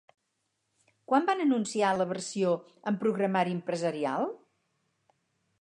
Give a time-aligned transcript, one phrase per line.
[1.11, 2.55] Quan van anunciar la versió
[2.93, 4.29] amb programari empresarial?